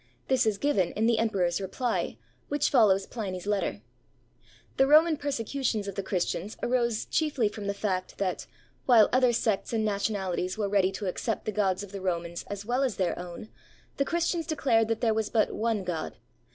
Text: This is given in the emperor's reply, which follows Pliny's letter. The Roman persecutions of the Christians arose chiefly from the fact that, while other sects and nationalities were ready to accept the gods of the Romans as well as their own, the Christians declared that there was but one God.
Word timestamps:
This 0.29 0.47
is 0.47 0.57
given 0.57 0.93
in 0.93 1.05
the 1.05 1.19
emperor's 1.19 1.61
reply, 1.61 2.17
which 2.47 2.71
follows 2.71 3.05
Pliny's 3.05 3.45
letter. 3.45 3.83
The 4.77 4.87
Roman 4.87 5.15
persecutions 5.15 5.87
of 5.87 5.93
the 5.93 6.01
Christians 6.01 6.57
arose 6.63 7.05
chiefly 7.05 7.47
from 7.47 7.67
the 7.67 7.73
fact 7.75 8.17
that, 8.17 8.47
while 8.87 9.09
other 9.13 9.31
sects 9.31 9.73
and 9.73 9.85
nationalities 9.85 10.57
were 10.57 10.67
ready 10.67 10.91
to 10.93 11.05
accept 11.05 11.45
the 11.45 11.51
gods 11.51 11.83
of 11.83 11.91
the 11.91 12.01
Romans 12.01 12.45
as 12.49 12.65
well 12.65 12.81
as 12.81 12.95
their 12.95 13.15
own, 13.19 13.49
the 13.97 14.03
Christians 14.03 14.47
declared 14.47 14.87
that 14.87 15.01
there 15.01 15.13
was 15.13 15.29
but 15.29 15.53
one 15.53 15.83
God. 15.83 16.17